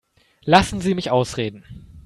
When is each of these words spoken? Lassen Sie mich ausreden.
Lassen 0.45 0.81
Sie 0.81 0.95
mich 0.95 1.11
ausreden. 1.11 1.63